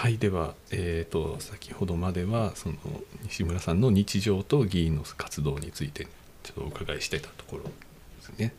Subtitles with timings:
[0.00, 2.76] はいでは、えーと、先ほどまではその
[3.24, 6.06] 西村さんの日常と議員の活動について
[6.42, 7.70] ちょっとお伺いしてたところで
[8.22, 8.54] すね。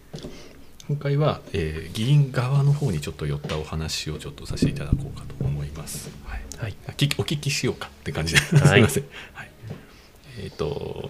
[0.88, 6.12] 今回は、えー、議員側の方にちょっと寄ったお話をちょっとさせていただこうかと思います。
[6.26, 9.04] はい、はい、お聞きしようかって感じで、はい、 すみません。
[9.34, 9.50] はい、
[10.38, 11.10] えっ、ー、と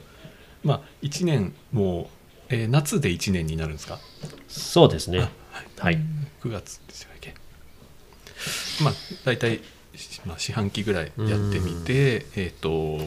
[0.63, 2.09] まあ1年も
[2.49, 3.99] う、えー、夏で1年になるんですか？
[4.47, 5.19] そうですね。
[5.19, 5.29] はい、
[5.77, 5.99] はい、
[6.41, 7.33] 9月ですよね。
[8.81, 8.93] まあ
[9.25, 9.59] 大体
[10.25, 12.99] まあ、四半期ぐらいやってみて、えっ、と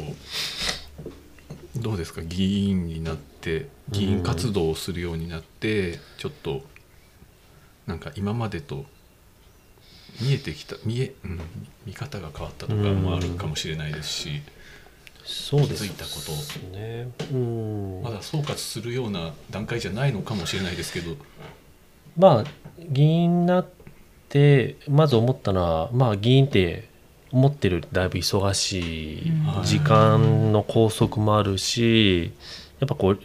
[1.76, 2.22] どうですか？
[2.22, 6.62] 議員になって議員活動をするようになってちょっと
[7.86, 8.84] なんか今までと
[10.20, 11.40] 見えてきた見え、うん、
[11.86, 14.42] 見方が変わったとかもあるかもしれないですし。
[15.26, 17.08] そうです気づいたこと、ね、
[18.02, 21.16] まだ総括するような段階じゃないのかもしれないですけど。
[22.18, 22.44] まあ
[22.78, 23.83] 議員になって
[24.88, 26.88] まず思ったのはまあ議員って
[27.30, 29.32] 思ってるだいぶ忙しい
[29.64, 32.32] 時間の拘束もあるし
[32.80, 33.18] やっぱこう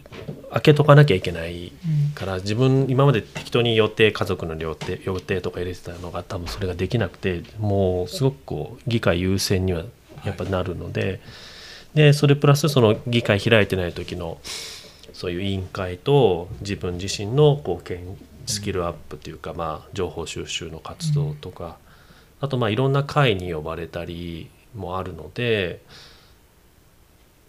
[0.51, 1.71] 開けとかなきゃいけない
[2.15, 9.83] から自分今まで適当に予定家族の予定予定とか入れてたのが多分それができなくてもうすごくこう議会優先には
[10.25, 11.19] やっぱなるので
[11.93, 14.37] でそれプラスその議会開いてない時の
[15.13, 17.83] そういう委員会と自分自身のこう
[18.49, 21.77] スキルアップというかまあ情報収集の活動とか。
[22.41, 25.81] あとまあいろんな会に呼ばれたりもあるので、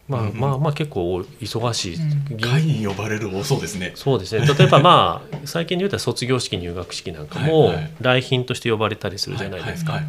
[0.08, 1.96] まあ、まあまあ結構忙しい、
[2.32, 3.92] うん、会に呼ばれる多そうですね。
[3.94, 4.44] そうですね。
[4.44, 10.00] 例えばまあ最近で言うと卒業式入学式なんかも来賓として呼ばれたりするじゃないですか。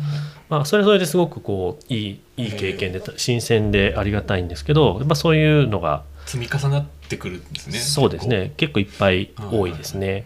[0.50, 7.78] まあそれそれですごくこういいいい経験で新鮮でありがたいんですけどやっぱそういうのが積み重なってくるんですね。
[7.78, 8.54] そうですね。
[8.58, 8.80] 結構。
[8.80, 10.26] いっぱい多いですね、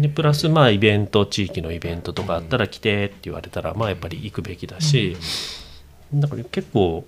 [0.00, 5.16] でプラスまあイベント地域のイベントとかあったら来てって言われたらまあやっぱり行くべきだし、
[6.14, 7.04] だから結構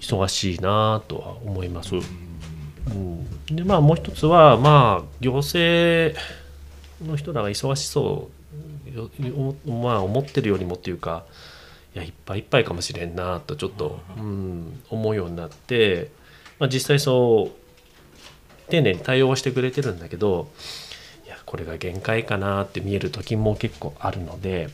[0.00, 1.94] 忙しいなとは思います。
[1.96, 1.98] う
[2.92, 6.18] ん、でまあもう一つはまあ行政
[7.04, 8.30] の人らが忙しそ
[9.66, 11.24] うまあ思ってるよりもっていうか
[11.94, 16.10] いやいっぱいいっぱいかもしれんなとちょっと、うん、思うようになって、
[16.58, 20.48] まあ、実際そう丁寧に対応してくれてるんだけど
[21.50, 24.68] これが限界かなって見える時も結構あるので、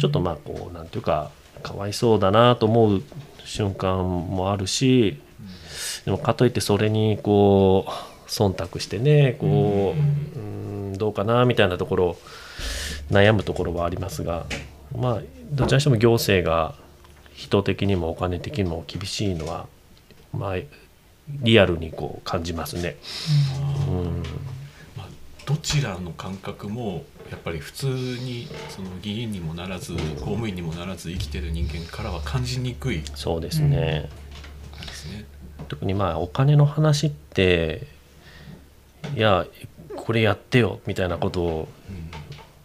[0.00, 1.30] ちょっとまあこう何て言うか
[1.62, 3.02] かわいそうだなと思う
[3.44, 5.20] 瞬間もあるし
[6.04, 10.58] でもかといってそれにこう忖度してねこううん。
[10.98, 12.16] どうかなみたいなところ
[13.12, 14.46] 悩むところはありますが
[14.98, 15.22] まあ
[15.52, 16.74] どちらにしても行政が
[17.34, 19.68] 人的にもお金的にも厳しいのは
[20.32, 20.56] まあ
[21.28, 22.96] リアルにこう感じますね。
[23.88, 24.22] うん
[25.48, 30.00] どちらの感覚もやっぱり普通にその議員にもならず公
[30.32, 34.10] 務員にもならず生きてる人間からは感じにくいそうですね,、
[34.78, 35.24] うん、ですね。
[35.68, 37.86] 特にまあお金の話って
[39.16, 39.46] いや
[39.96, 41.68] これやってよみたいなことを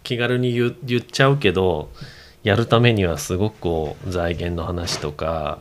[0.03, 1.89] 気軽に言言っちゃうけど
[2.43, 5.59] やるためにはすごくこう財源の話とか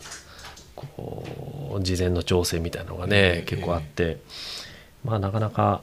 [0.74, 4.18] こう事前の調整みたいなのがね、結構あって
[5.04, 5.82] まあなかなか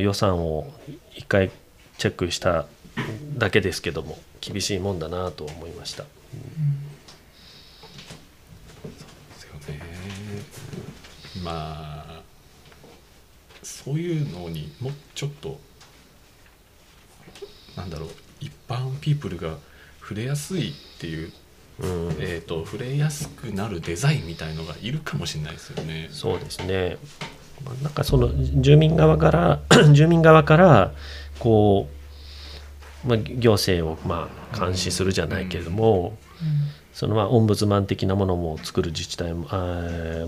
[0.00, 0.72] 予算を
[1.14, 1.50] 一回
[1.98, 2.66] チェックした
[3.36, 6.04] だけですけども厳しいもんだなと思いました。
[6.04, 6.08] うん、
[9.38, 9.80] そうですよね
[11.42, 12.22] まあ
[13.62, 15.58] そういうのにもうちょっと
[17.76, 18.08] なんだろう
[18.40, 19.56] 一般ピープルが
[20.00, 21.32] 触れやすいっていう、
[21.80, 21.88] うん、
[22.20, 26.08] えーと、と触れやすくなるデザインみたいのがいるかもしれないですよね。
[26.10, 26.98] そうですね
[27.82, 29.60] なんかその住民側から
[29.92, 30.92] 住民側から
[31.38, 31.88] こ
[33.04, 36.16] う、まあ、行政をまあ監視するじゃないけれども、
[36.92, 39.48] そのまあオンブズマン的なものも作る自治体も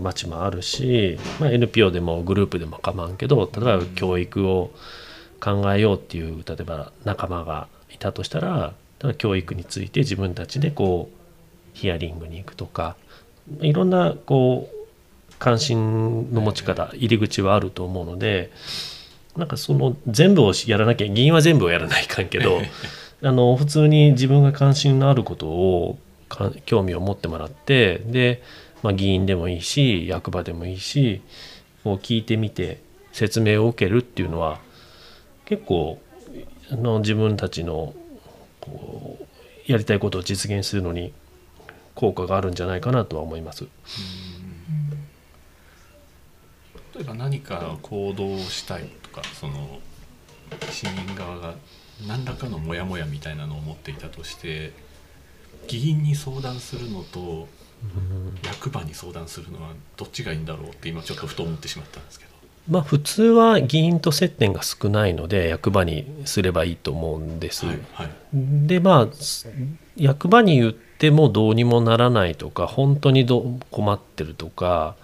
[0.00, 4.70] 町もあるし、まあ、NPO でもグループでも構わんけど例えば教育を
[5.40, 8.72] 考えようっていう例えば仲間がいたとしたら
[9.18, 11.16] 教育について自分たちでこう
[11.76, 12.96] ヒアリングに行くとか
[13.60, 14.85] いろんなこう
[15.38, 18.50] 関心の持ち方入り口はあると思うので
[19.36, 22.60] なんかその全部をやらなきゃ議員は全部をやらないかんけど
[23.22, 25.98] あの普通に自分が関心のあることを
[26.64, 28.42] 興味を持ってもらってで、
[28.82, 31.20] まあ、議員でもいいし役場でもいいし
[31.84, 32.80] こう聞いてみて
[33.12, 34.60] 説明を受けるっていうのは
[35.44, 36.00] 結構
[36.70, 37.94] あの自分たちの
[38.60, 41.12] こうやりたいことを実現するのに
[41.94, 43.66] 効果があるんじゃないかなとは思います。
[46.96, 49.80] 例えば何か行動したいとかその
[50.70, 51.54] 市民側が
[52.06, 54.72] 何らかのモヤモヤみたいなのを持っていたとして
[55.68, 57.48] 議員に相談するのと
[58.44, 62.30] 役場に相談するのはどっちがいいんだろうって今ちょっとふと思ってしまったんですけど。
[62.68, 67.66] まあ普通は議員と接点が少ないので役場にすればいいと思うんです。
[67.66, 69.08] はいはいでまあ
[69.96, 74.96] 役場に言ってもどうにもならないとか本当にど困ってるとか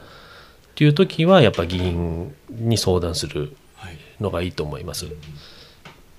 [0.73, 3.99] っていう時はやっぱ議員に相談するはい。
[4.21, 5.07] のがいいと思います。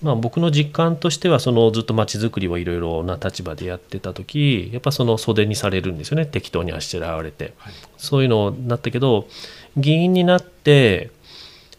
[0.02, 6.26] まあ、僕の実感としてはそのずっとまちづくりをいろいろな立場でやってた時やっぱその袖にされるんですよね。
[6.26, 7.54] 適当にあしらわれて。
[7.56, 7.72] はい。
[7.96, 9.26] そういうのになったけど
[9.76, 11.10] 議員になって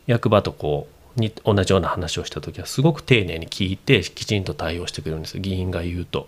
[0.07, 5.41] 役場とこうに同じような話をした時はすごく丁寧に聞いてきちんと対応してくれるんですよ。
[5.41, 6.27] 議員が言うと。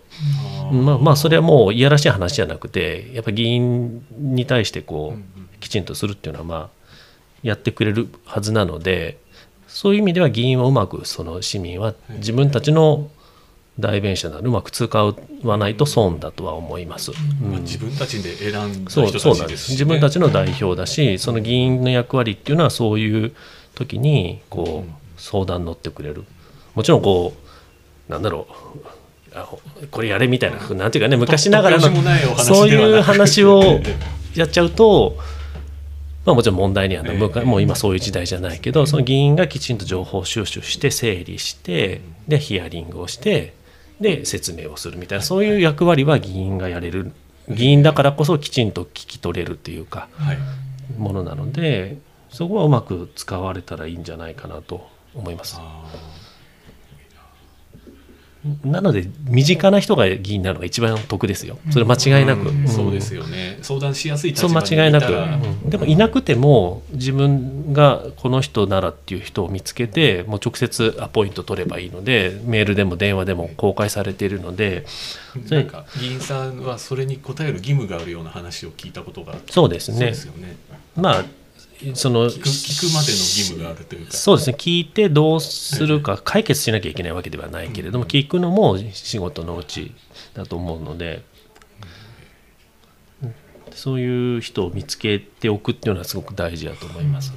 [0.72, 6.70] まあまあそれはもういやらしい話じゃなくてやっぱ議員に対してこうきちんとするっていうのはまあ
[7.42, 9.18] やってくれるはずなので
[9.66, 13.10] そういう意味では議員をうまくその市民は自分たちの
[13.78, 15.14] 代弁者なのでうまく使
[15.44, 17.12] わないと損だとは思います。
[17.12, 17.50] うん。
[17.50, 19.64] まあ、自分たちで選んだそう人そうなんです。
[19.64, 23.32] すたちでし、ね、自分たちの代表だしその議員の役割っていうのはそういう
[23.78, 26.24] 時にこう相談乗ってくれる。
[26.74, 27.32] もちろんこ
[28.08, 28.78] うなんだろう。
[29.34, 29.48] あ
[29.90, 31.90] これやれみたいななんていうかね昔ながらの
[32.38, 33.80] そういう話を
[34.34, 35.16] やっちゃうと、
[36.24, 37.04] まあ、もちろん問題には
[37.44, 43.54] もう今そういう時代じゃないけどその議員がきちんと情報収集して整理してでヒアリングをして
[44.00, 47.12] で説明をするみたいなそういう役割は議員がやれる。
[47.50, 50.38] 議員だからこそきちんと聞き取れるっていうかはい。
[50.96, 51.98] ものなので
[52.38, 55.56] そこはうまく使われたらいいんじゃないかなと思います。
[55.58, 55.82] あ
[58.64, 61.58] なので身近な人が議員になるのが一番得ですよ。
[61.72, 62.48] それ間ー違いなく。
[62.48, 62.68] うん。
[62.68, 63.58] そうでよすよね。
[63.62, 74.86] 相談しやすい立そう場に間違いなく、うんでもいなくても自分がこの人ならっていう人を見つけてもう直接アポイント取ればいいのでメールでも電話でも公開されているので。
[75.50, 79.98] なんか議員さんはそれに応える義務があるような話を聞いたことがそうですね。
[79.98, 80.56] そうですよね。
[80.96, 81.24] まあ
[81.94, 84.12] その聞く聞くまでの義務があるというか。
[84.12, 84.56] そうですね。
[84.58, 89.94] 聞いてどうするか解決しなきゃいけないわけではないけれども聞くのも仕事のうち
[90.34, 91.22] だと思うので
[93.22, 93.34] うん。
[93.70, 97.32] そういう人を見つけておくっていうのはすごく大事だと思います。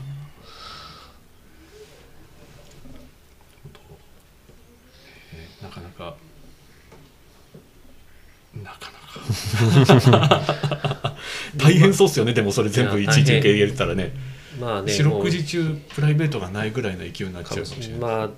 [5.34, 6.16] えーなかなか。
[8.64, 9.02] なかなか。
[11.58, 14.12] 大変そうっすよねでもそれ全部いや一日受け入れたらね
[14.62, 18.30] まあね四六時中プライベートがないぐらいの勢いになっちゃうかもしれない、まあ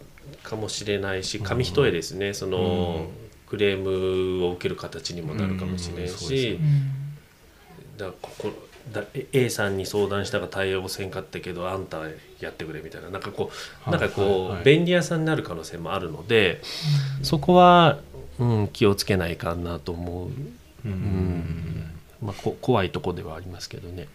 [0.42, 3.08] かもしれないし紙一重ですね、その、
[3.48, 6.54] クレームを受ける形にもなるかもしれないし。
[6.54, 6.58] よ、
[7.98, 8.52] だここ
[8.92, 12.02] だ A さんに相談したが対応せんかったけどあんた
[12.42, 13.10] やってくれみたいな。
[13.10, 13.50] なんかこ
[13.86, 14.64] うはいなんかこう、はいはい。
[14.66, 16.62] 便利屋さんになる可能性もあるので、
[17.22, 18.00] そこは、
[18.40, 20.30] うん、気をつけないかなと思う、
[20.86, 20.92] うん。
[20.92, 21.92] ん。
[22.22, 24.08] まあ、こ怖いとこではありますけどね。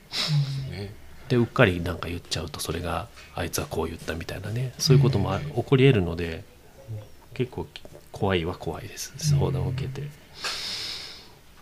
[0.71, 0.93] ね
[1.29, 6.45] でうっかりなんか言っちゃうとそれがあいつはこう言ったみたいなねそういうこともあ起こり得るので
[7.35, 7.67] 結構
[8.13, 9.13] 怖いは怖いです。
[9.19, 10.09] 相談を受けて。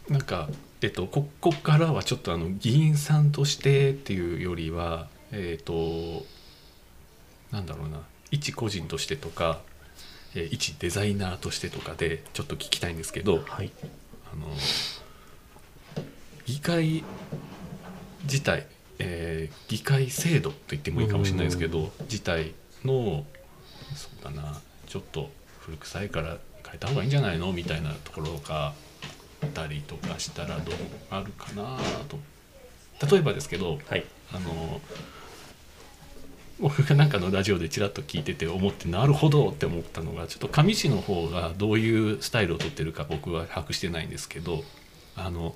[0.08, 0.48] なんか、
[0.80, 6.24] えっと、ここからはちょっとあの議員さんとしてっていうよりはえっと
[7.50, 9.60] なんだろうな一個人としてとか、
[10.34, 13.72] えー一デザイナーとしてとかでちょっと聞きたいんですけどはい。
[14.32, 14.46] あの
[16.46, 17.02] 議会
[18.22, 18.66] 自体、
[18.98, 23.24] えー議会制度と言ってもいいかもしれないですけど自体の
[23.94, 28.74] そうだなちょっと古臭いから変えた方がいいんじゃないのみたいなところがあ
[29.46, 30.74] ったりとかしたらどう
[31.10, 32.18] あるかなと。
[33.10, 34.04] 例えばですけどはい。
[34.32, 34.80] あの
[36.58, 44.64] 僕がなんかのラジオでちらっと聞いてて思ってなるほどって思ったのがちょっと上市の方がどういうスタイルをとってるか僕は把握してないんですけど
[45.16, 45.54] あの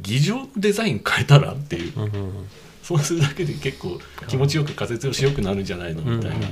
[0.00, 1.92] 議場デザイン変えたらっていう。
[1.96, 2.48] うんうんうん。
[2.82, 3.98] そうするだけで結構
[4.28, 6.50] 気持ちよく風通しよくなるんじゃないのみたいな、うんうん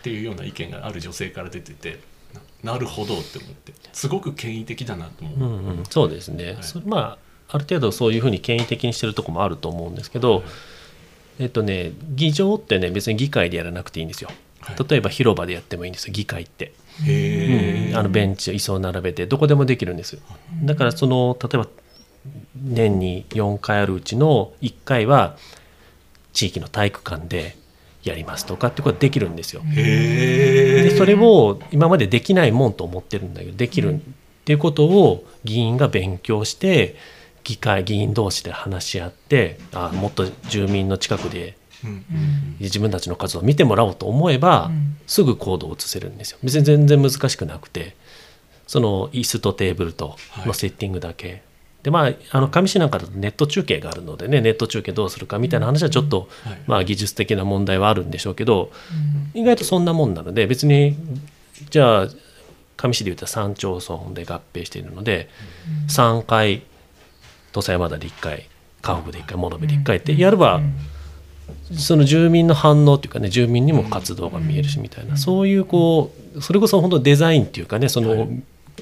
[0.00, 2.00] っていうような意見がある女性から出てて
[2.64, 3.72] ななるほどって思って。
[3.92, 5.38] すごく権威的だなと思う。
[5.38, 5.84] うんうん。
[5.88, 6.56] そうですね、はい。
[6.84, 7.18] まあ
[7.54, 10.42] ある程度そういうふうに権威的にしてるとこもあると思うんですけど、
[11.38, 14.30] えっとね議場ってね別に議会でやらなくていいんですよ。
[14.60, 14.76] はい。
[14.88, 17.96] 例えば広場でやってもいいんですよ議会って、うん。
[17.96, 20.18] あのベンチ椅子を並べてどこでもできるんです。
[20.64, 21.68] だからその例えば
[22.56, 25.36] 年に4回あるうちの1回は
[26.32, 27.56] 地域の体育館で
[28.04, 29.62] やりますとかってことができるんですよ。
[29.74, 33.98] でそれを今までできないもんと思ってるんだけどできるっ
[34.44, 36.96] ていうことを議員が勉強して
[37.44, 42.56] 議会議員同士で話し合ってあもっと住民の近くでうん。
[42.60, 44.96] 自分たちの活動を見てもらおうと思えば、うん。
[45.06, 46.38] すぐ行動を移せるんですよ。
[46.42, 47.96] 別に全然難しくなくて
[48.66, 50.16] その椅子とテーブルと
[50.46, 51.42] のセッティングだけ、
[51.82, 58.70] でまああの上市なんかだとネット中継があるのでねネット中継どうするかみたいな話はちょっと、はいまあ技術的な問題はあるんでしょうけど、
[59.34, 60.96] 意外とそんなもんなので別に
[61.70, 62.08] じゃあ
[62.76, 65.28] 上市でいうと3町村で合併しているので、
[65.88, 66.62] 3回
[67.52, 68.48] 土佐山田で1回
[68.80, 70.60] 河北で1回物部で1回ってやれば、
[71.76, 78.28] その住民の反応というかね住民にも活動が見えるしみたいな、そういうこうそれこそ本当デザインっていうかねその、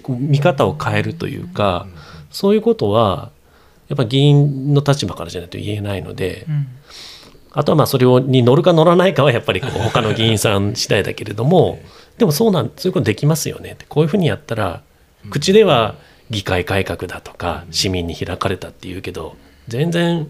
[0.08, 1.86] 見方を変えるというか、
[2.30, 3.30] そういうことは
[3.88, 6.46] やっぱ議員の立場からじゃないと言えないので、
[7.52, 11.80] あとはまあそれをに乗るか乗らないかはやっぱりこう他の議員さん次第だけれども
[12.18, 14.82] でもそうなんそういうことできますよねってこういうふうにやったら
[15.30, 15.96] 口では
[16.30, 20.28] 議会改革だとか市民に開かれたっていうけど全然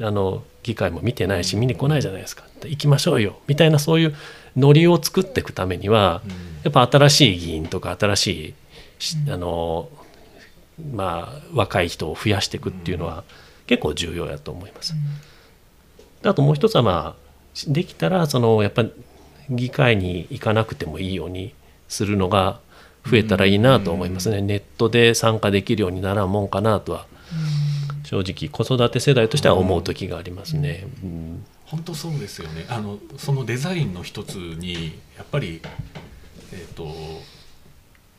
[0.00, 2.44] あの議会も見てないし見に来ないじゃないですか。
[2.62, 3.36] 行きましょうよ。
[3.46, 4.14] みたいなそういう
[4.56, 6.22] ノリを作っていくためには
[6.64, 8.54] やっぱ新しい議員とか新しい
[8.98, 9.88] しあの
[10.92, 13.24] まあ若い人を増やしていくっていうのは
[13.66, 14.94] 結構重要やと思います。
[16.22, 17.26] あともう一つはまあ
[17.68, 18.92] できたらそのやっぱり
[19.50, 21.54] 議会に行かなくてもいいように
[21.88, 22.60] するのが
[23.08, 27.06] 増えたらいいなと思いますね、ネットで参加できるようにならんもんかなとは
[28.02, 30.86] 正直子育て世代としては思う時がありますね。
[31.02, 31.44] うん。
[31.64, 32.66] 本当そうですよね。
[32.68, 35.60] あのそのデザインの一つにやっぱり
[36.52, 36.86] えっ、と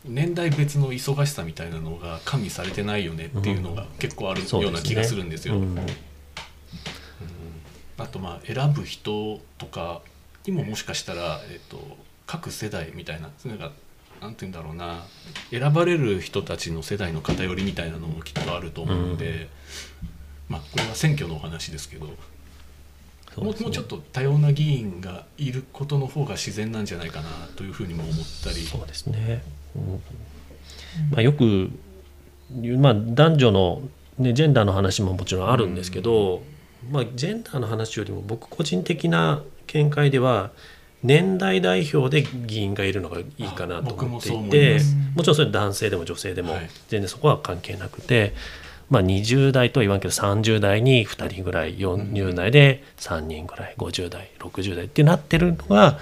[0.07, 5.55] 年代別の忙しさみたいなのが加味されてないよねっていうのが結構あるような気がするんですよ。
[5.55, 5.77] うん。
[7.97, 10.01] あとまあ選ぶ人とか
[10.45, 11.79] にももしかしたら、えっと
[12.25, 13.71] 各世代みたいななんか
[14.21, 15.05] なんて言うんだろうな。
[15.51, 19.49] 選ばれる人たちの世代の偏りみたいなのもきっとあると思うので、
[20.49, 22.07] まあこれは選挙のお話ですけど
[23.41, 23.51] ね。
[23.51, 28.55] うもうちょっと多様な議員がいることの方が自然なんじゃないかなというふうにも思ったり。
[28.55, 29.43] そうですね、
[29.75, 29.81] うん。
[31.11, 31.71] まあ、よく
[32.79, 33.81] まあ、男女の、
[34.17, 36.41] ね、ジェンダーの話ももちろんあるんですけど、
[36.89, 40.51] まあ、ジェンダーの話よりも僕個人的な見解では
[41.03, 44.79] 年代代表で議員がいるのがいいかなと思っていて
[45.15, 46.69] もちろんそれ男性でも女性でもはい。
[46.87, 48.33] 全然そこは関係なくて、
[48.89, 55.99] まあ、20代とは言わんけど30代に2人ぐらい40代で3人ぐらい50代60代ってなってるのが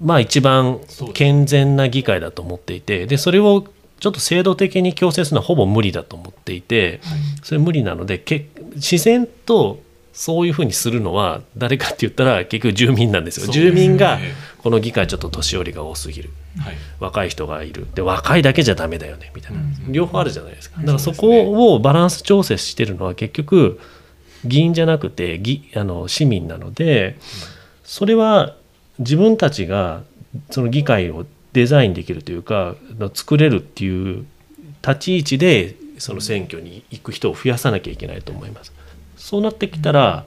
[0.00, 0.80] まあ一番
[1.14, 3.66] 健全な議会だと思っていてでそれを
[3.98, 7.00] ちょっと制度的に強制するのはほぼ無理だと思っていて
[7.42, 9.80] それ無理なのでけ自然と
[10.12, 13.52] そういうふうにするのは誰かって言ったら結局住民なんですよ。
[13.52, 14.18] 住民が
[14.66, 16.30] この議会ちょっと年寄りが多すぎる。
[16.58, 16.74] はい。
[16.98, 17.86] 若い人がいる。
[17.94, 19.30] で若いだけじゃダメだよね。
[19.32, 19.92] みたいな、うん。
[19.92, 20.78] 両方あるじゃないですか。
[20.80, 20.86] うん。
[20.86, 23.78] だからそこをバランス調整してるのは結局
[24.44, 27.16] 議員じゃなくて議あの市民なので
[27.84, 28.56] それは
[28.98, 30.02] 自分たちが
[30.50, 32.74] その議会をデザインできるというか
[33.14, 34.26] 作れるっていう
[34.84, 38.72] 立ち位置でその選挙に行く人を増やさなきゃいけないと思います。
[39.16, 40.24] そうなってきたら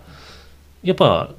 [0.82, 1.32] やっぱ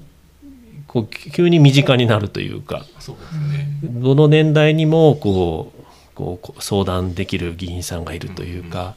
[0.90, 2.84] こう急に身近になるというか。
[2.98, 3.68] そうですね。
[3.84, 5.84] どの年代にもこう
[6.16, 8.96] こう相談できる議員さんがいるというか、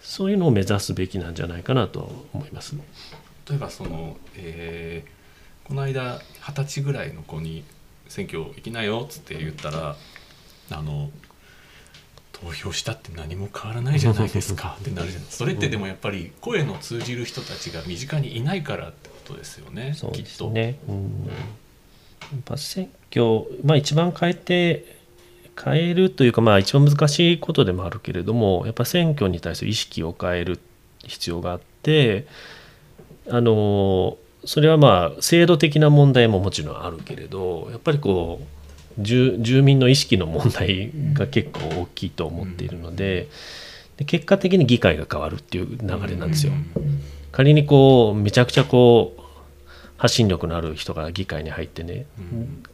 [0.00, 2.74] そういうのを目指すべきなんじゃないかなと思います。
[3.48, 5.16] 例えばその、えー
[5.66, 7.64] この間二十歳ぐらいの子に
[8.08, 9.96] 選挙行きなよっつって言ったら
[10.70, 11.10] あの
[12.30, 15.28] 投票したって何も変わらないじゃないですかってなるじゃない。
[15.28, 20.24] それってでもやっぱり声の通じる人たちが身近にいないからってことですよねそうきっと。
[20.24, 20.78] ですね。
[20.88, 21.32] うん、や
[22.38, 24.96] っぱ選挙、まあ、一番変えて
[25.62, 30.60] 変えるというか、まあ、一番難しいことでもあるけれどもやっぱ選挙に対する意識を変える
[31.04, 32.26] 必要があって
[33.28, 43.28] あのそれはまあ制度的な問題ももちろんあるけれどやっぱりこう住住民の意識の問題が結構大きいと思っているので
[43.96, 46.52] で結果的に議会が変わるっていう流れなんですよ。
[47.36, 49.20] 仮にこうめちゃくちゃこう
[49.98, 52.06] 発信力のある人が議会に入ってね、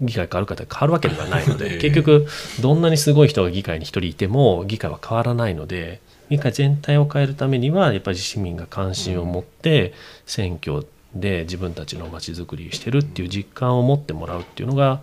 [0.00, 2.28] 議会変わるかって変わるわけではないので、ええ結局
[2.60, 6.00] どんなにすごい人が議会に一人いても議会は変わらないので
[6.30, 9.94] 議会全体を変えるためにはやっぱり市民が関心を持って
[10.26, 15.02] 選挙で自分たちのまちづくりしてるっていう実感を持ってもらうっていうのが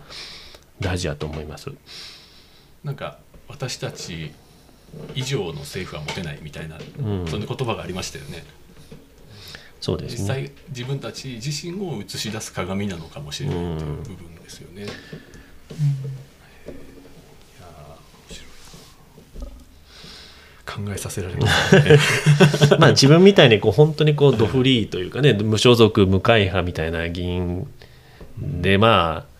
[0.80, 1.70] 大事だと思います。
[2.82, 4.32] なんか私たち
[5.14, 8.42] 以上の政府は持てないみたいな、うんそんな言葉がありましたよね。
[9.80, 10.18] そうですね。
[10.20, 14.86] 実際自分たち自身を映し出す鏡なのかもしれないという部分ですよね。
[20.66, 21.98] 考えさせられますね。
[22.78, 27.66] まあ自分みたいにこう本当にこうドフリーというかね無所属無会派みたいな議員
[28.38, 29.30] でまあ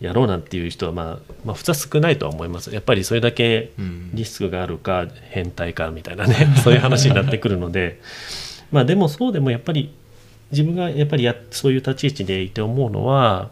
[0.00, 8.00] やろうなんていう人は、まあ、まあ普通は少ないとは思いますやっぱりそれだけうんリスクがあるか変態かみたいなね そういう話になってくるので
[8.70, 9.94] まあでもそうでもやっぱり
[10.50, 13.50] 自分がやっぱりやそういう立ち位置でいて思うのは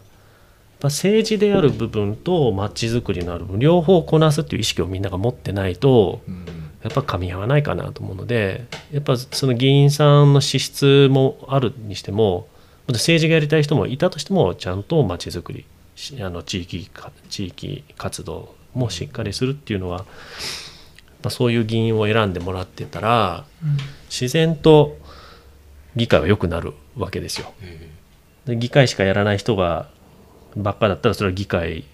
[0.83, 6.65] 政治である部分と街づくりのある部分両方こなすっていう意識をみんなが持ってないとうん。
[6.85, 12.47] やっぱ噛み合わないかなと思うのでやっぱその議員さんの資質もあるにしても
[12.89, 15.65] 政治がやりたい人もいたとしてもちゃんと街づくり
[15.97, 20.05] しあの地域か地域活動もしっかりするっていうのは、ま
[21.29, 23.47] あ、そういう議員を選んでもらってたら
[24.11, 24.99] 自然と
[25.97, 27.53] 議会は良くなるわけですよ。
[27.63, 27.91] え
[28.47, 29.89] で議会しかやらない人が
[30.57, 31.85] ばっかだったらそれは議会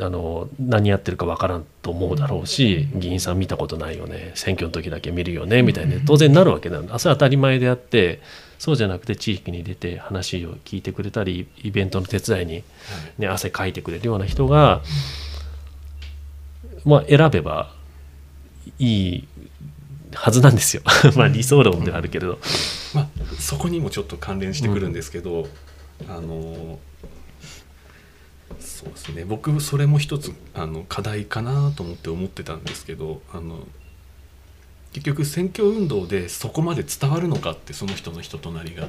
[0.00, 4.32] あの何やってるかわからんと思うだろうし議員さん見たことないよね。
[4.34, 5.96] 選挙の時だけ見るよねみたいな。
[6.04, 8.20] 当然なるわけなのあそれは当たり前であって
[8.58, 12.64] そうじゃなくて地域に出て話を聞いてくれたりイベントの手伝いに、
[13.18, 14.82] ね、汗かいてくれるような人が、
[16.84, 17.74] まあ、選べば
[18.78, 19.28] いい
[20.16, 20.82] はずなんですよ。
[21.16, 22.38] まあ理想論ではあるけれど。
[22.94, 23.08] まあ、
[23.38, 25.48] そこにもちょっと関連してくるんですけど、
[26.08, 26.78] あの
[28.58, 29.24] そうですね。
[29.24, 33.66] 僕それも一つあの課題かなと思って思ってたんですけどあの
[34.92, 38.86] 結局選挙運動でそこまで伝わるのかってその人の人となりが。
[38.86, 38.88] っ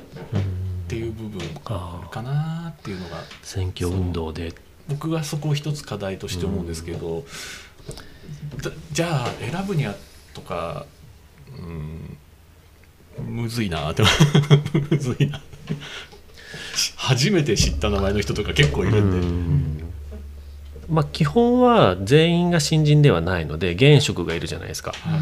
[0.89, 3.22] ていう部分かなっていうのが。
[3.43, 4.53] 選挙運動で。
[4.88, 7.25] 僕はそこを一つ課題として思うんですけど、
[8.62, 9.96] だじゃあ選ぶには
[10.34, 10.86] とか
[11.58, 13.38] うん。
[13.42, 14.04] むずいなって。
[14.92, 15.42] むずいな
[16.96, 19.84] 初めて知った名前の人とか結構いるんで、
[20.89, 24.92] まあ基本は全員が新人ではないので現職がいるじゃないですか。
[24.92, 25.18] は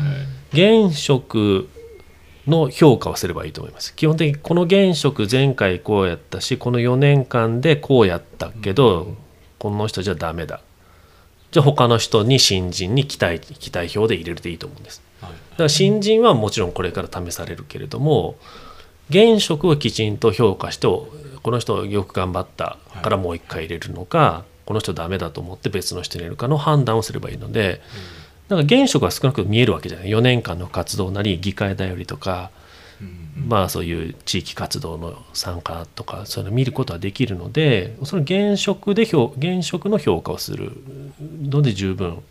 [0.53, 0.85] い。
[0.87, 1.69] 現職
[2.47, 3.95] の評価をすればいいと思います。
[3.95, 9.15] 基本的にこの現職前回こうやったしこの4年間でこうやったけど、
[9.57, 10.61] この人じゃダメだ
[11.55, 15.01] じゃあ他の人に新人に期待期待票で入れるでいいと思うんです。
[15.21, 15.31] はい。
[15.31, 18.35] だから新人はもちろんこれから試されるけれども
[19.09, 21.07] 現職をきちんと評価してこ
[21.45, 27.79] の人よく頑張ったからもう一回入れるのか、この人ダメだと思って別の人に入れるかの判断をすればいいので
[28.49, 30.09] だから現職は少なく見えるわけじゃない。
[30.09, 32.64] 4年間の活動なり議会だよりとか、うん
[33.47, 40.71] まあそういう地域活動の参加とかそういうのを見ることはできるのでその現職で評現職の評価をする
[41.41, 42.21] ので十分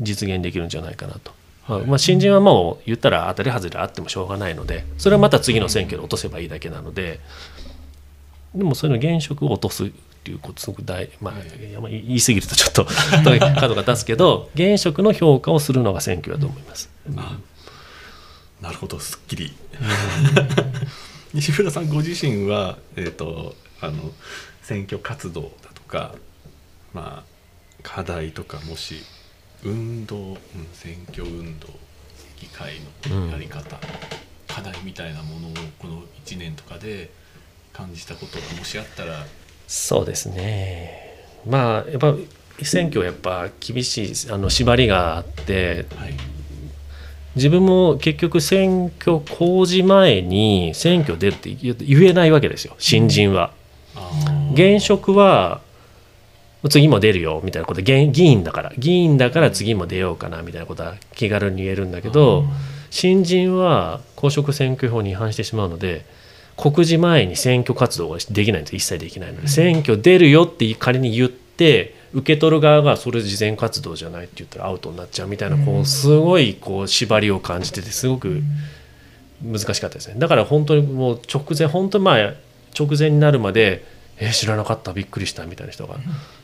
[0.00, 1.32] 実現できるんじゃないかなと。
[1.68, 7.18] まあまあ、新人はもう言ったら当たり外れあってもしょうがないのでそれはまた次の選挙で落とせばいいだけなので
[8.54, 9.90] でもそういうの現職を落とすっ
[10.22, 11.34] ていうことすごく大、まあ
[11.88, 12.84] 言い過ぎるとちょっと
[13.60, 16.88] 角が立つけど現職の評価をするのが選挙だと思います。
[17.16, 17.38] あ
[18.60, 19.54] なるほどすっきり。
[21.34, 24.12] 西村さんご自身は、えー、とあの
[24.62, 26.14] 選挙活動だとか、
[26.94, 27.30] まあ、
[27.82, 29.02] 課題とかもし
[29.62, 30.36] 運動、うん、
[30.72, 31.68] 選挙運動
[32.40, 33.78] 議会のやり方、
[34.46, 37.10] 課題みたいなものをこの1年とかで
[37.72, 39.26] 感じたことがもしあったら、
[39.66, 41.26] そうですね。
[41.46, 42.14] まあやっぱ
[42.62, 46.35] 選挙はやっぱ厳しいあの縛りがあってはい
[47.36, 53.52] 自分も結局選挙公示前に選挙出るって言言えないわけですよ新人は。
[53.94, 54.10] あ
[54.54, 55.60] 現職は
[56.70, 58.72] 次も出るよみたいなことで議員だから。
[58.78, 62.44] 議員だから次も出ようかなみたいなことは気軽に言えるんだけど
[62.90, 66.06] 新人は公職選挙法に違反してしまうので
[66.56, 69.48] 告示前に選挙活動ができないんです一切できないので。
[69.48, 78.42] 選挙出るよって仮に言って受け取る側がそれ事前活動じゃないって言ったらアウトになっちゃうみたいなこうすごいこう縛りを感じててすごく
[79.42, 80.14] 難しかったですね。
[80.18, 82.34] だから本当にもう直前本当にまあ
[82.78, 83.84] 直前になるまで
[84.18, 85.96] 「え知らなかったびっくりした」みたいな人が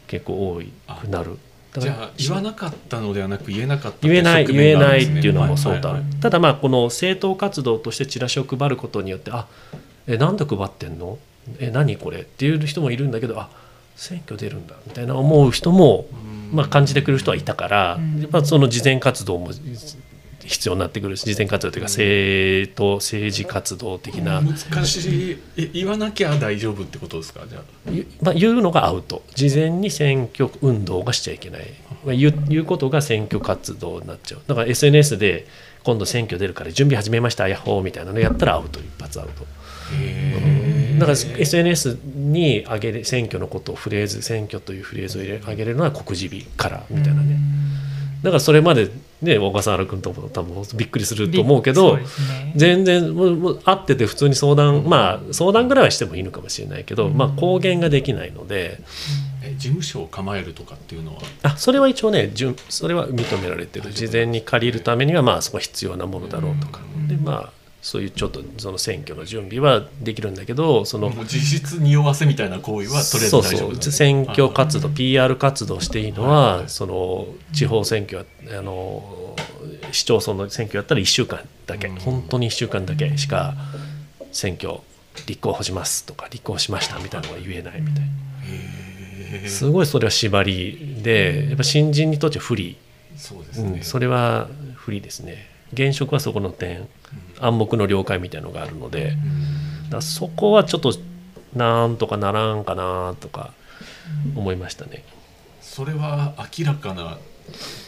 [0.08, 1.38] 結構多いくなる。
[1.72, 6.20] だじゃあ言わなかったのではなく言えなかった言えない側言えないっていうのもそうだ、はいはいはい。
[6.20, 9.46] ただまあこの政党活動としてチラシを配ることによってあ
[10.06, 11.18] えなんで配ってんの？
[11.60, 12.20] え何これ？
[12.20, 13.48] っていう人もいるんだけどあ
[14.02, 16.06] 選挙出るんだみたいな思う人も、
[16.52, 19.50] まあ、感じてくる人はいたから、やっぱその事前活動も
[20.44, 25.38] 必要になってくるし事前活動というか政党政治活動的な、難しい。
[25.56, 27.42] え言わなきゃ大丈夫ってことですか？
[27.48, 27.62] じゃあ。
[27.92, 29.22] ゆまあ、言うのがアウト。
[29.36, 31.62] 事前に選挙運動がしちゃいけない、
[32.04, 34.40] まあ、言うことが選挙活動になっちゃう。
[34.48, 35.46] だから SNS で
[35.84, 38.80] 今度選挙出るから準備始めましたヤッホーみたいなのやったらアウト。
[38.80, 39.44] 一発アウト。
[39.94, 40.61] へ
[41.06, 47.38] だから SNS に上げれ選挙のことをフレーズ選挙というフレーズを入れ上げれるのは告示日からみたいなね。
[48.22, 48.88] だからそれまで
[49.20, 52.04] ね小笠原君とも多分びっくりすると思うけどね。
[52.54, 58.78] 全然もうもう会ってて普通に相談まあ相談ぐらいはしてもいいのかもしれないけど、まあ公言ができないので。
[59.44, 61.22] え事務所を構えるとかっていうのは？
[61.42, 63.90] あそれは一応ね順それは認められてる。
[63.90, 66.80] 事前に借りるためにはまあそこは必要なものだろうとか。
[67.08, 73.92] でまあそういうちょっとその選挙の準備はできるんだけどその実質匂わせみたいな行為はとりあえずそうそ大丈夫なんですう。
[73.92, 78.24] 選挙活動あ PR 活動していいのはその地方選挙は
[78.56, 79.36] あの
[79.90, 81.88] 市町村の選挙やったら1週間だけ。
[81.88, 81.96] うん。
[81.96, 83.54] 本当に1週間だけしか
[84.30, 84.78] 選挙
[85.26, 89.48] 立候補しますとか立候補しましたみたいなのは言えないみたいな。
[89.48, 92.76] すごいそれは縛りでやっぱ新人にとっては不利、
[93.16, 96.88] そうですね、うん、それは不利ですね現職はそこの点
[97.40, 99.16] 暗黙の了解みたいなのがあるので
[99.90, 100.94] だそこはちょっと
[101.54, 103.52] なんとかならんかなとか
[104.36, 105.04] 思いましたね。
[105.60, 107.18] それは明らかな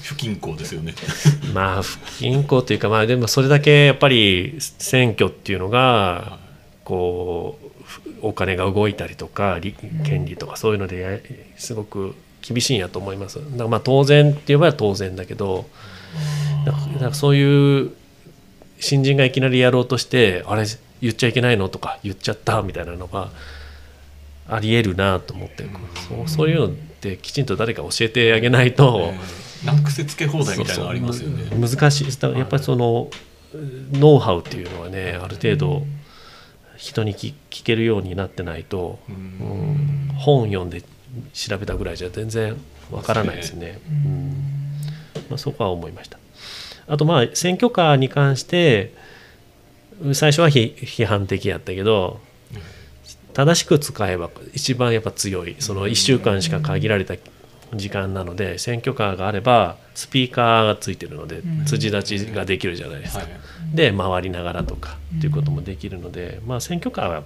[0.03, 0.94] 不均衡ですよね。
[1.55, 6.38] まあ不均衡というかまあでもそれだけやっぱり選挙っていうのが
[6.85, 11.18] こうふお金が動いたりとか利権利とかそういうのでや
[11.57, 13.37] すごく厳しいんやと思います。
[13.37, 15.66] だからまあ当然って言えば当然だけど
[16.64, 17.92] だからだからそういう
[18.81, 20.64] 新人がいきなりやろうとしてあれ
[21.00, 23.31] 言っちゃいけないのとか言っちゃったみたいなのが
[24.48, 25.64] ありえるなと思って
[26.09, 29.12] そうそういうのってきちんと誰か教えてあげないと。
[29.14, 31.44] えー難癖つけ放題みたいなのありますよね。
[31.57, 32.09] 難しい。
[32.38, 33.09] やっぱりその
[33.92, 35.87] ノウハウっていうのはねある程度
[36.77, 39.18] 人に聞聞けるようになってないと、ううん
[40.09, 40.83] ん本読んで
[41.33, 42.57] 調べたぐらいじゃ全然
[42.90, 43.81] わからないですね。
[43.88, 44.35] うん。
[45.31, 46.18] まあ、そこは思いました。
[46.87, 48.94] あとまあ選挙カーに関して
[50.12, 52.20] 最初は批批判的やったけど
[53.33, 57.14] 正しく使えば一番やっぱ強いその1週間しか限られた
[57.75, 63.29] 時間なので選挙カーがあればスピーカーがついてるのでうん辻立ちができるじゃないですかはい。
[63.75, 67.23] で回りながらとかっていうこともできるので、まあ、選挙カーは、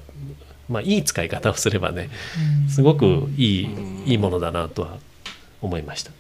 [0.69, 2.09] まあ、いい使い方をすればね
[2.71, 4.97] すごくいいうんいいものだなとは
[5.61, 6.13] 思いました。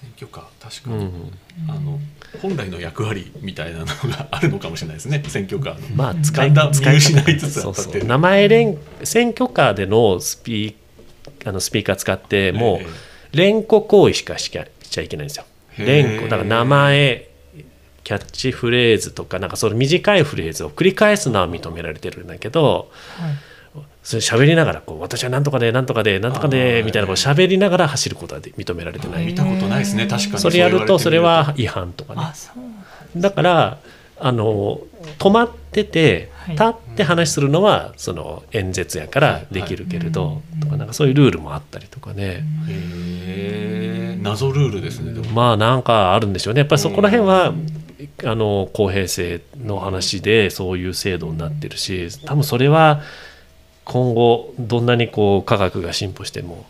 [0.00, 0.90] 選挙カー確か。
[0.90, 1.32] に、うん、
[1.68, 1.98] あの
[2.40, 5.22] 本来の役割みたいなのがあるのかもしれないですね。
[5.26, 5.96] 選挙カーの。
[5.96, 12.84] まあ使いだんだん使い見失いつつあそうったってそう名前連選挙カーでのスピーあのスピーカー使ってもえ。
[12.84, 12.88] う
[13.36, 15.44] 連呼行為しかしちゃしちゃいけないんですよ。
[15.78, 16.28] 連呼。
[16.28, 17.28] だから名前
[18.04, 23.36] キャッチフレーズとかなんかその短いフレーズを繰り返すのは認められてるんだけどはい
[24.02, 29.26] それ喋りながらこう私は何とかで何とかで何とかあでーみたいなこう喋りながら走ることはで認められてない。
[29.26, 30.98] 見たことないですね確かにそれやると。
[30.98, 32.22] それはう違反とかね。
[33.16, 33.78] だだから
[34.20, 34.80] あの
[35.18, 36.54] 止まっててはい。
[36.54, 46.60] 立って話するのはその演説やからできるけれど、はいとかなんかそういうルールもあったりとかね、へえ謎ルールですねまあなんかあるんでしょうね。
[46.60, 47.52] やっぱりそこら辺は、
[48.24, 53.02] あの公平性の話でそういう制度になってるし多分それは
[53.88, 56.66] 今後どんなにこう科学が進歩しても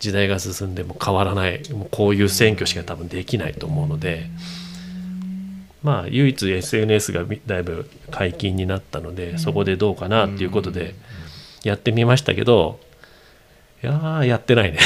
[0.00, 4.26] 時代が進んでも変わらないもうこういう選挙しか多分できないと思うので。
[5.82, 10.94] まあ唯一 SNS がだいぶ解禁になったのでそこでどうかなっていうことで
[11.64, 12.78] やってみましたけど
[13.82, 14.78] いやーやってないね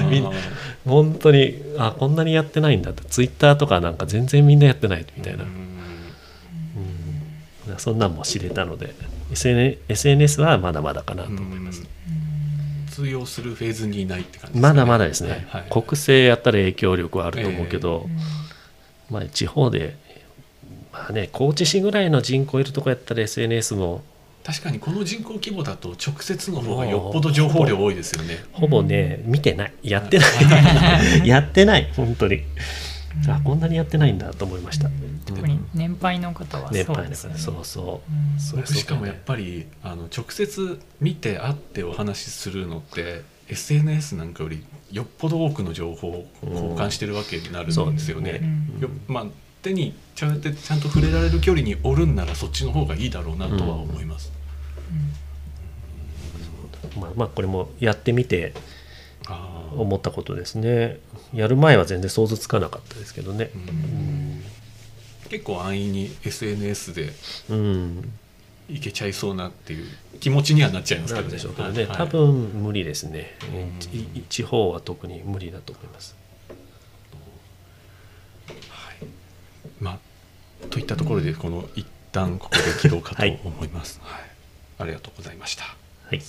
[0.86, 5.74] 本当にあこんなにやってないんだってツイッターとかなんか全然みんなやってないみたいな、うん
[7.78, 8.94] そんなんも知れたので
[9.32, 11.82] SN SNS はまだまだかなと思います、
[12.90, 14.74] 通用するフェーズにいないって感じですかね。
[14.74, 15.70] まだまだですね、はいはい。
[15.70, 18.08] 国政やったら影響力はあると思うけど、
[19.10, 19.96] まあ、地方で
[20.92, 24.02] まあね高知市ぐらいの人口いるとこやったら SNS も
[24.44, 28.44] 確かにこの人口規模だと直接の方がよっぽど情報量多いですよね。
[28.52, 29.72] ほぼね見てない。
[29.82, 30.28] やってない。
[31.26, 31.90] やってない。
[31.96, 32.42] 本当に
[33.28, 34.90] あこんなにやってないんだと思いました。
[35.26, 37.36] 特に年配の方は年配のそうですよね。
[37.36, 38.02] 方そうそ
[38.52, 38.58] う。
[38.58, 38.66] うん。
[38.66, 48.42] しかもやっりぱりあの直接見て会ってお話しするのって SNS なんかよりよっぽど多くの情報を交換してるわけになるんですよね。
[48.80, 49.26] よまあ、
[49.62, 54.32] 手にちゃんとちゃんと触れられる距離におるんならそっちの方がいいだろうなとは思います。
[56.98, 58.54] まあまあこれもやってみて
[59.74, 60.98] 思ったことですね。
[61.32, 63.50] やる前は全然想像つかなかったですけどね。
[63.54, 64.42] うん。
[65.28, 67.12] 結構安易に SNS で
[67.50, 68.12] うん。
[68.68, 69.86] いけちゃいそうなっていう
[70.20, 71.96] 気持ちにはなっちゃいますけどなんでしょうけどね、はい。
[71.96, 72.32] 多分
[72.62, 73.98] 無理ですね、うん。
[73.98, 76.16] い地方は特に無理だと思います。
[78.70, 79.08] はい。
[79.80, 84.00] まあ、といったところでこの一旦ここで切ろうかと思います。
[84.02, 84.22] はい、
[84.78, 85.64] ありがとうございました。
[85.64, 86.22] はい